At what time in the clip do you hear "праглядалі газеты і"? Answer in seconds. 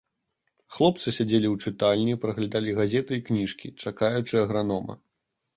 2.25-3.23